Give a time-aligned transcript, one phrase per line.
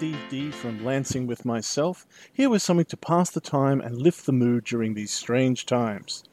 [0.00, 4.24] Steve Dee from Lansing with myself, here with something to pass the time and lift
[4.24, 6.24] the mood during these strange times.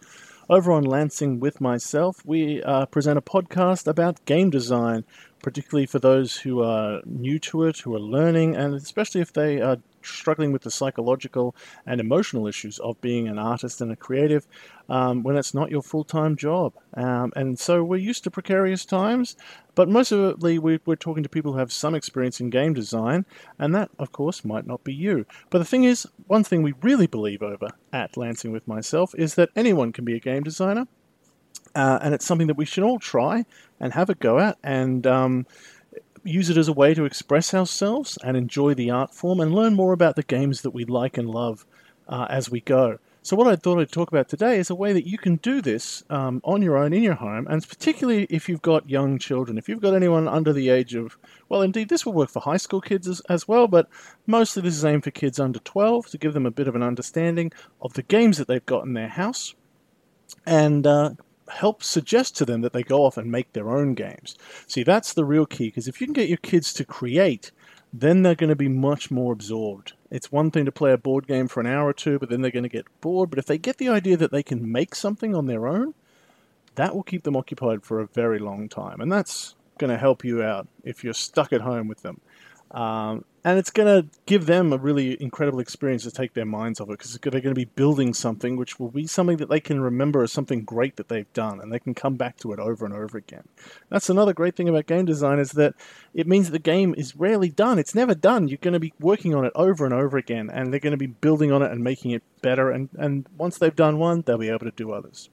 [0.50, 5.04] Over on Lansing with myself, we uh, present a podcast about game design,
[5.44, 9.60] particularly for those who are new to it, who are learning, and especially if they
[9.60, 11.56] are struggling with the psychological
[11.86, 14.48] and emotional issues of being an artist and a creative
[14.90, 16.74] um, when it's not your full time job.
[16.94, 19.36] Um, and so we're used to precarious times,
[19.76, 23.26] but mostly we, we're talking to people who have some experience in game design,
[23.60, 25.26] and that, of course, might not be you.
[25.50, 29.36] But the thing is, one thing we really believe over at Lansing with myself is
[29.36, 30.88] that anyone can be a game designer.
[31.76, 33.46] Uh, and it's something that we should all try
[33.80, 35.46] and have a go at and um,
[36.28, 39.74] use it as a way to express ourselves and enjoy the art form and learn
[39.74, 41.66] more about the games that we like and love
[42.08, 43.00] uh, as we go.
[43.22, 45.62] So, what I thought I'd talk about today is a way that you can do
[45.62, 49.58] this um, on your own in your home, and particularly if you've got young children.
[49.58, 51.18] If you've got anyone under the age of,
[51.50, 53.90] well, indeed, this will work for high school kids as, as well, but
[54.28, 56.84] mostly this is aimed for kids under 12 to give them a bit of an
[56.84, 57.52] understanding
[57.82, 59.56] of the games that they've got in their house
[60.46, 61.12] and uh,
[61.50, 64.36] help suggest to them that they go off and make their own games.
[64.68, 67.52] See, that's the real key, because if you can get your kids to create,
[67.94, 69.94] then they're going to be much more absorbed.
[70.12, 72.42] It's one thing to play a board game for an hour or two, but then
[72.42, 73.30] they're going to get bored.
[73.30, 75.94] But if they get the idea that they can make something on their own,
[76.76, 79.02] that will keep them occupied for a very long time.
[79.02, 82.20] And that's going to help you out if you're stuck at home with them.
[82.72, 86.82] Um, and it's going to give them a really incredible experience to take their minds
[86.82, 89.62] off it because they're going to be building something which will be something that they
[89.62, 92.60] can remember as something great that they've done and they can come back to it
[92.60, 93.48] over and over again.
[93.88, 95.76] That's another great thing about game design is that
[96.14, 97.80] it means that the game is rarely done.
[97.80, 98.50] It's never done.
[98.50, 100.98] You're going to be working on it over and over again and they're going to
[100.98, 102.70] be building on it and making it better.
[102.70, 105.30] And, and once they've done one, they'll be able to do others.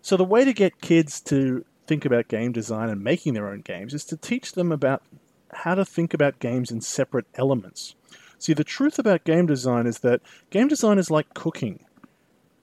[0.00, 3.60] So the way to get kids to think about game design and making their own
[3.60, 5.04] games is to teach them about
[5.52, 7.94] how to think about games in separate elements.
[8.38, 10.20] See, the truth about game design is that
[10.50, 11.84] game design is like cooking,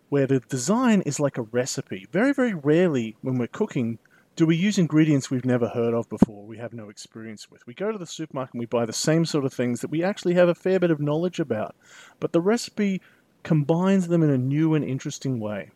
[0.09, 2.07] where the design is like a recipe.
[2.11, 3.99] Very, very rarely when we're cooking
[4.39, 7.67] do we use ingredients we've never heard of before, we have no experience with.
[7.67, 10.01] We go to the supermarket and we buy the same sort of things that we
[10.01, 11.75] actually have a fair bit of knowledge about,
[12.21, 13.01] but the recipe
[13.43, 15.71] combines them in a new and interesting way.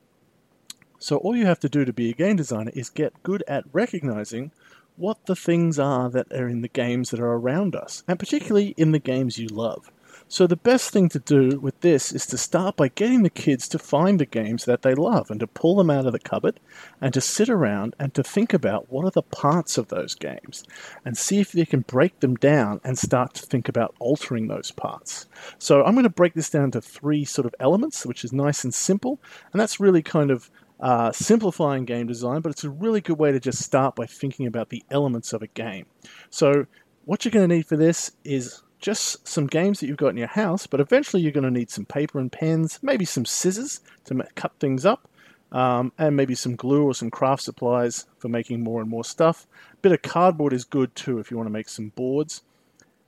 [0.97, 3.66] So all you have to do to be a game designer is get good at
[3.74, 4.51] recognizing
[4.96, 8.74] what the things are that are in the games that are around us, and particularly
[8.78, 9.92] in the games you love.
[10.28, 13.68] So, the best thing to do with this is to start by getting the kids
[13.68, 16.59] to find the games that they love and to pull them out of the cupboard
[17.02, 20.64] and to sit around and to think about what are the parts of those games
[21.06, 24.72] and see if they can break them down and start to think about altering those
[24.72, 25.28] parts.
[25.60, 28.64] So, I'm going to break this down to three sort of elements, which is nice
[28.64, 29.20] and simple,
[29.52, 30.50] and that's really kind of
[30.83, 34.45] uh, simplifying game design, but it's a really good way to just start by thinking
[34.45, 35.85] about the elements of a game.
[36.29, 36.67] So,
[37.05, 40.17] what you're going to need for this is just some games that you've got in
[40.17, 43.79] your house, but eventually you're going to need some paper and pens, maybe some scissors
[44.03, 45.09] to cut things up,
[45.53, 49.47] um, and maybe some glue or some craft supplies for making more and more stuff.
[49.71, 52.41] A bit of cardboard is good too if you want to make some boards.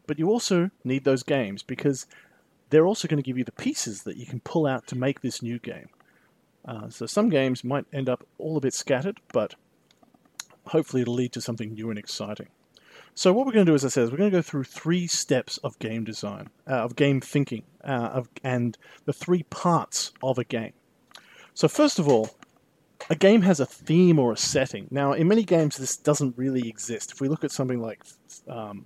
[0.08, 2.06] But you also need those games because
[2.70, 5.20] they're also going to give you the pieces that you can pull out to make
[5.20, 5.90] this new game.
[6.68, 9.56] Uh, so some games might end up all a bit scattered, but
[10.68, 12.48] hopefully it'll lead to something new and exciting.
[13.14, 14.66] So what we're going to do, as I said, is we're going to go through
[14.66, 20.12] three steps of game design, uh, of game thinking, uh, of, and the three parts
[20.22, 20.74] of a game.
[21.54, 22.36] So first of all,
[23.10, 24.88] a game has a theme or a setting.
[24.92, 27.12] Now, in many games, this doesn't really exist.
[27.12, 28.04] If we look at something like
[28.50, 28.86] um,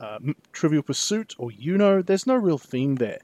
[0.00, 0.18] uh,
[0.52, 3.20] Trivial Pursuit or Uno, there's no real theme there.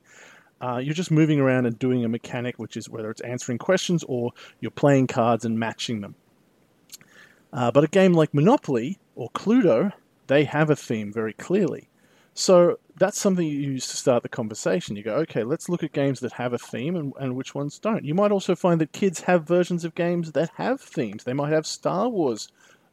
[0.60, 4.04] Uh, you're just moving around and doing a mechanic, which is whether it's answering questions
[4.08, 6.14] or you're playing cards and matching them.
[7.52, 9.92] Uh, but a game like Monopoly or Cluedo,
[10.26, 11.88] they have a theme very clearly.
[12.34, 14.96] So that's something you use to start the conversation.
[14.96, 17.78] You go, okay, let's look at games that have a theme and, and which ones
[17.78, 18.04] don't.
[18.04, 21.22] You might also find that kids have versions of games that have themes.
[21.22, 22.48] They might have Star Wars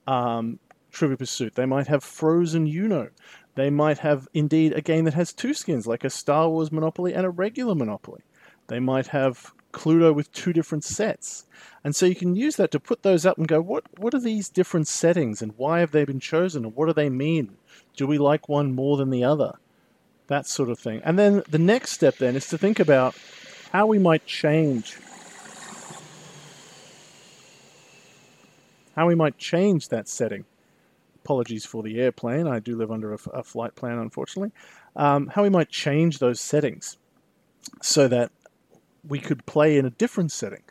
[0.06, 0.60] um,
[0.92, 1.56] Trivial Pursuit.
[1.56, 3.10] They might have Frozen Uno.
[3.56, 7.14] They might have indeed a game that has two skins, like a Star Wars Monopoly
[7.14, 8.22] and a regular Monopoly.
[8.68, 11.46] They might have Cluedo with two different sets.
[11.84, 14.20] And so you can use that to put those up and go, what, what are
[14.20, 17.58] these different settings and why have they been chosen and what do they mean?
[17.96, 19.54] Do we like one more than the other?
[20.28, 21.02] That sort of thing.
[21.04, 23.16] And then the next step then is to think about
[23.72, 24.98] how we might change
[28.96, 30.46] how we might change that setting.
[31.24, 32.48] Apologies for the airplane.
[32.48, 34.52] I do live under a, a flight plan, unfortunately.
[34.96, 36.98] Um, how we might change those settings
[37.82, 38.32] so that
[39.08, 40.64] we could play in a different setting.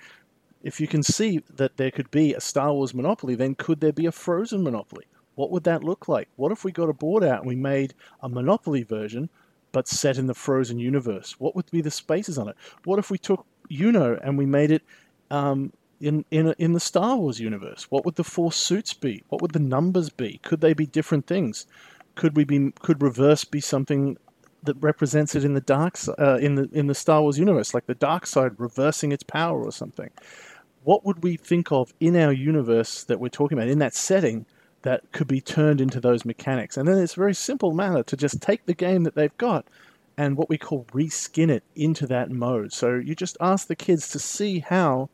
[0.62, 3.93] If you can see that there could be a Star Wars Monopoly, then could there
[3.93, 5.05] be a Frozen Monopoly?
[5.37, 6.29] What would that look like?
[6.37, 9.31] What if we got a board out and we made a Monopoly version,
[9.73, 11.37] but set in the Frozen universe?
[11.38, 12.56] What would be the spaces on it?
[12.85, 14.82] What if we took Uno and we made it
[15.31, 17.87] um, in in in the Star Wars universe?
[17.91, 19.23] What would the four suits be?
[19.29, 20.41] What would the numbers be?
[20.43, 21.67] Could they be different things?
[22.14, 24.17] Could we be could reverse be something
[24.62, 27.87] that represents it in the dark uh, in the in the Star Wars universe, like
[27.87, 30.11] the dark side reversing its power or something.
[30.82, 34.46] What would we think of in our universe that we're talking about in that setting
[34.82, 36.76] that could be turned into those mechanics?
[36.76, 39.67] And then it's a very simple manner to just take the game that they've got
[40.17, 42.73] and what we call reskin it into that mode.
[42.73, 45.11] So you just ask the kids to see how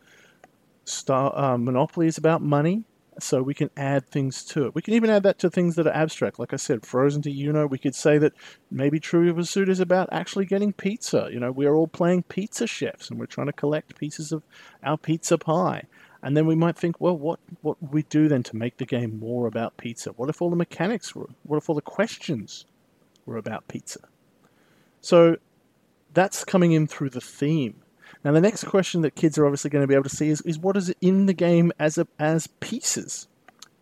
[0.87, 2.85] Star uh, Monopoly is about money,
[3.19, 4.75] so we can add things to it.
[4.75, 6.39] We can even add that to things that are abstract.
[6.39, 8.35] Like I said, Frozen to Uno, we could say that
[8.71, 11.29] maybe Trivial Pursuit is about actually getting pizza.
[11.31, 14.43] You know, we're all playing pizza chefs and we're trying to collect pieces of
[14.83, 15.85] our pizza pie.
[16.23, 18.87] And then we might think, well, what what would we do then to make the
[18.87, 20.11] game more about pizza?
[20.11, 21.29] What if all the mechanics were?
[21.43, 22.65] What if all the questions
[23.25, 24.01] were about pizza?
[25.01, 25.37] So
[26.15, 27.83] that's coming in through the theme.
[28.25, 30.41] Now, the next question that kids are obviously going to be able to see is,
[30.43, 33.29] is what is in the game as a, as pieces?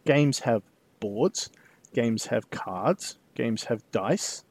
[0.05, 0.62] Games have
[1.00, 1.50] boards,
[1.94, 4.44] games have cards, games have dice.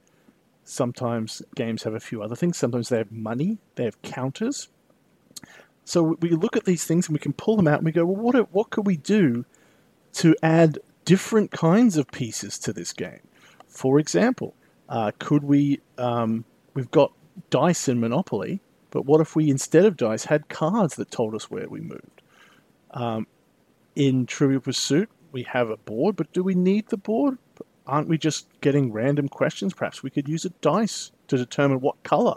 [0.63, 2.57] Sometimes games have a few other things.
[2.57, 4.69] Sometimes they have money, they have counters.
[5.85, 8.05] So we look at these things and we can pull them out and we go,
[8.05, 9.45] well, what, what could we do
[10.13, 13.19] to add different kinds of pieces to this game?
[13.67, 14.55] For example,
[14.87, 17.11] uh, could we, um, we've got
[17.49, 18.61] dice in Monopoly,
[18.93, 22.21] but what if we, instead of dice, had cards that told us where we moved?
[22.91, 23.25] Um,
[23.95, 27.39] in Trivial Pursuit, we have a board, but do we need the board?
[27.87, 29.73] Aren't we just getting random questions?
[29.73, 32.35] Perhaps we could use a dice to determine what color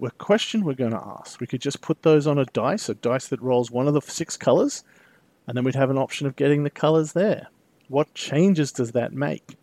[0.00, 1.40] what question we're going to ask.
[1.40, 4.00] We could just put those on a dice, a dice that rolls one of the
[4.00, 4.82] six colors,
[5.46, 7.48] and then we'd have an option of getting the colors there.
[7.88, 9.56] What changes does that make?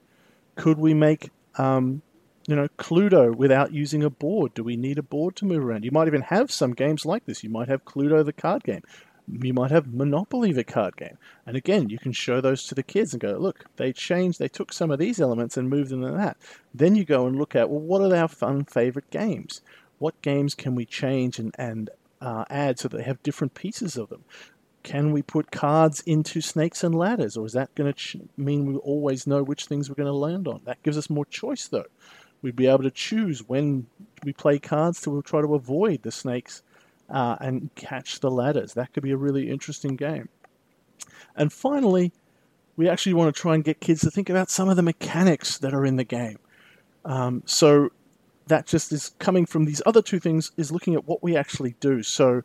[0.55, 2.03] Could we make um,
[2.47, 4.53] you know, Cluedo without using a board?
[4.53, 5.83] Do we need a board to move around?
[5.83, 7.44] You might even have some games like this.
[7.44, 8.81] You might have Cluedo, the card game.
[9.29, 11.17] You might have Monopoly, the card game.
[11.45, 14.47] And again, you can show those to the kids and go, look, they changed, they
[14.47, 16.38] took some of these elements and moved them to that.
[16.73, 19.61] Then you go and look at, well, what are our fun favorite games?
[19.99, 21.89] What games can we change and, and
[22.21, 24.23] uh, add so they have different pieces of them?
[24.83, 28.65] Can we put cards into snakes and ladders, or is that going to ch- mean
[28.65, 30.61] we always know which things we're going to land on?
[30.63, 31.87] That gives us more choice, though
[32.41, 33.87] we'd be able to choose when
[34.23, 36.61] we play cards to try to avoid the snakes
[37.09, 38.73] uh, and catch the ladders.
[38.73, 40.29] That could be a really interesting game.
[41.35, 42.11] And finally,
[42.75, 45.57] we actually want to try and get kids to think about some of the mechanics
[45.59, 46.39] that are in the game.
[47.06, 47.89] Um, so
[48.47, 51.75] that just is coming from these other two things is looking at what we actually
[51.79, 52.03] do.
[52.03, 52.44] So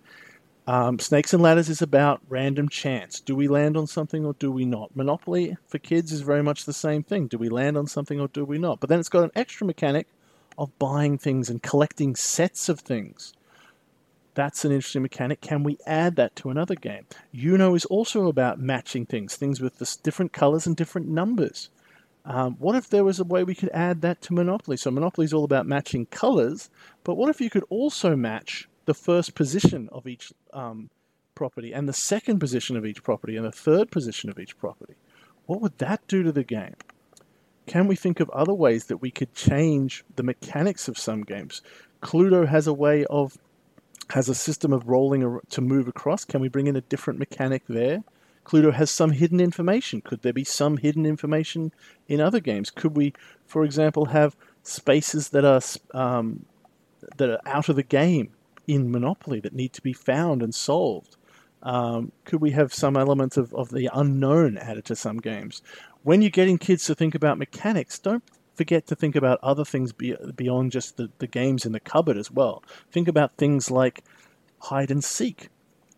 [0.67, 3.21] um, Snakes and Ladders is about random chance.
[3.21, 4.95] Do we land on something or do we not?
[4.95, 7.27] Monopoly for kids is very much the same thing.
[7.27, 8.79] Do we land on something or do we not?
[8.79, 10.07] But then it's got an extra mechanic
[10.57, 13.33] of buying things and collecting sets of things.
[14.35, 15.41] That's an interesting mechanic.
[15.41, 17.07] Can we add that to another game?
[17.35, 21.71] Uno is also about matching things, things with different colors and different numbers.
[22.25, 24.77] Um, what if there was a way we could add that to Monopoly?
[24.77, 26.71] So Monopoly is all about matching colors,
[27.03, 30.91] but what if you could also match the first position of each um,
[31.35, 34.95] property and the second position of each property and the third position of each property.
[35.47, 36.77] What would that do to the game?
[37.67, 41.63] Can we think of other ways that we could change the mechanics of some games?
[42.03, 43.39] Cluedo has a way of
[44.11, 46.25] has a system of rolling to move across.
[46.25, 48.03] Can we bring in a different mechanic there?
[48.45, 50.01] Cluedo has some hidden information.
[50.01, 51.73] Could there be some hidden information
[52.09, 52.71] in other games?
[52.71, 53.15] Could we,
[53.47, 55.61] for example, have spaces that are
[55.99, 56.45] um,
[57.17, 58.33] that are out of the game
[58.73, 61.17] in Monopoly that need to be found and solved.
[61.63, 65.63] Um, could we have some element of, of the unknown added to some games?
[66.03, 68.25] When you're getting kids to think about mechanics, don't
[68.55, 72.17] forget to think about other things be, beyond just the, the games in the cupboard
[72.17, 72.65] as well.
[72.91, 74.03] Think about things like
[74.59, 75.49] hide and seek,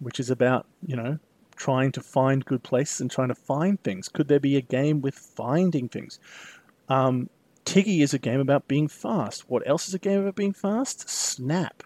[0.01, 1.19] which is about, you know,
[1.57, 4.09] trying to find good places and trying to find things.
[4.09, 6.19] Could there be a game with finding things?
[6.89, 7.31] Um,
[7.65, 9.49] Tiggy is a game about being fast.
[9.49, 11.09] What else is a game about being fast?
[11.09, 11.83] Snap,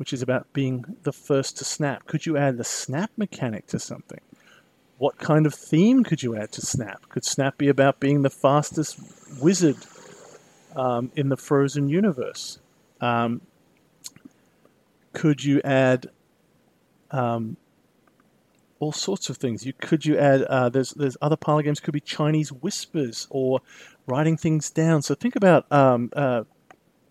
[0.00, 2.06] which is about being the first to snap.
[2.06, 4.22] Could you add the snap mechanic to something?
[4.96, 7.08] What kind of theme could you add to Snap?
[7.10, 8.98] Could Snap be about being the fastest
[9.40, 9.76] wizard
[10.74, 12.58] um, in the Frozen universe?
[13.00, 13.42] Um,
[15.12, 16.10] could you add
[17.10, 17.58] um,
[18.80, 19.64] all sorts of things.
[19.66, 23.60] You could you add uh, there's there's other parlor games could be Chinese whispers or
[24.06, 25.02] writing things down.
[25.02, 26.44] So think about um, uh,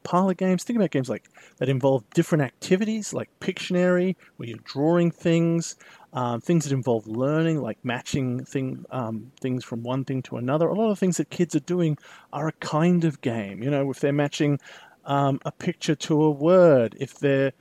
[0.04, 0.64] parlor games.
[0.64, 5.76] Think about games like that involve different activities, like Pictionary, where you're drawing things.
[6.12, 10.68] Um, things that involve learning, like matching thing um, things from one thing to another.
[10.68, 12.00] A lot of things that kids are doing
[12.34, 13.62] are a kind of game.
[13.62, 14.60] You know, if they're matching
[15.06, 17.54] um, a picture to a word, if they're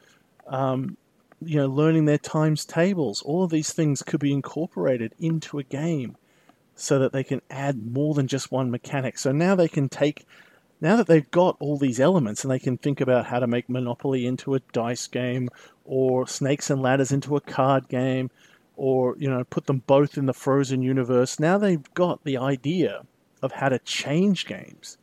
[0.46, 0.96] um,
[1.40, 3.22] you know, learning their times tables.
[3.22, 6.16] All of these things could be incorporated into a game
[6.74, 9.18] so that they can add more than just one mechanic.
[9.18, 10.26] So now they can take,
[10.80, 13.68] now that they've got all these elements and they can think about how to make
[13.68, 15.48] Monopoly into a dice game
[15.84, 18.30] or Snakes and Ladders into a card game
[18.76, 21.40] or, you know, put them both in the Frozen universe.
[21.40, 23.02] Now they've got the idea
[23.42, 24.98] of how to change games.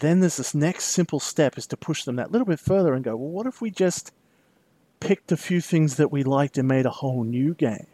[0.00, 3.04] Then there's this next simple step is to push them that little bit further and
[3.04, 4.12] go, well, what if we just
[5.00, 7.86] picked a few things that we liked and made a whole new game.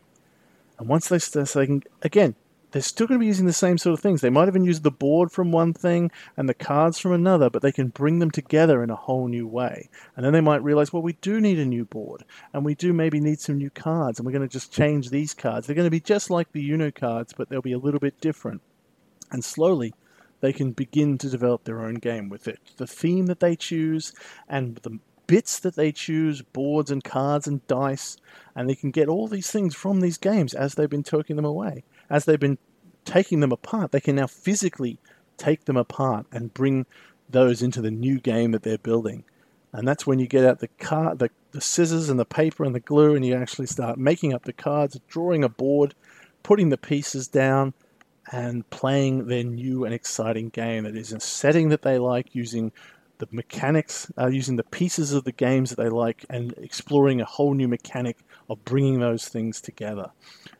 [0.78, 2.35] And once they start saying, again,
[2.75, 4.21] they're still going to be using the same sort of things.
[4.21, 7.62] They might even use the board from one thing and the cards from another, but
[7.62, 9.88] they can bring them together in a whole new way.
[10.16, 12.93] And then they might realize, well, we do need a new board, and we do
[12.93, 15.69] maybe need some new cards, and we're going to just change these cards.
[15.69, 18.21] They're going to be just like the Uno cards, but they'll be a little bit
[18.21, 18.61] different.
[19.31, 19.95] And slowly,
[20.40, 22.59] they can begin to develop their own game with it.
[22.76, 24.12] The theme that they choose
[24.49, 28.16] and the bits that they choose, boards and cards and dice,
[28.57, 31.45] and they can get all these things from these games as they've been taking them
[31.45, 31.85] away.
[32.14, 32.59] As they've been
[33.04, 35.00] taking them apart, they can now physically
[35.37, 36.87] take them apart and bring
[37.28, 39.25] those into the new game that they're building.
[39.73, 42.73] And that's when you get out the card, the, the scissors and the paper and
[42.73, 45.97] the glue, and you actually start making up the cards, drawing a board,
[46.44, 47.75] putting the pieces down,
[48.30, 52.71] and playing their new and exciting game that is a setting that they like using
[53.18, 57.25] the mechanics, uh, using the pieces of the games that they like, and exploring a
[57.25, 58.18] whole new mechanic
[58.50, 60.11] of bringing those things together.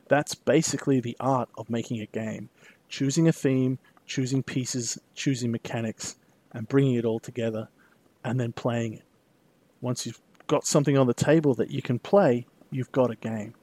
[0.07, 2.49] That's basically the art of making a game.
[2.89, 6.15] Choosing a theme, choosing pieces, choosing mechanics,
[6.53, 7.67] and bringing it all together,
[8.23, 9.03] and then playing it.
[9.81, 13.53] Once you've got something on the table that you can play, you've got a game.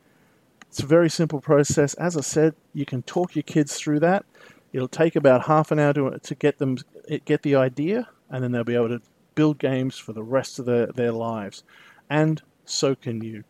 [0.68, 1.94] It's a very simple process.
[1.94, 4.24] As I said, you can talk your kids through that.
[4.72, 6.78] It'll take about half an hour to, to get them
[7.24, 9.02] get the idea, and then they'll be able to
[9.36, 11.62] build games for the rest of their, their lives.
[12.10, 13.44] And so can you.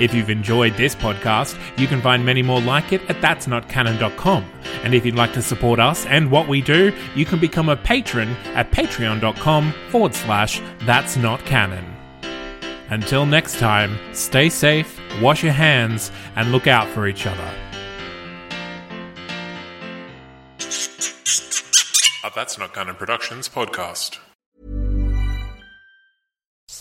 [0.00, 4.44] If you've enjoyed this podcast, you can find many more like it at that'snotcanon.com.
[4.82, 7.76] And if you'd like to support us and what we do, you can become a
[7.76, 11.95] patron at patreon.com forward slash that's not canon.
[12.90, 17.50] Until next time, stay safe, wash your hands, and look out for each other.
[22.24, 24.18] A That's Not Canon Productions podcast.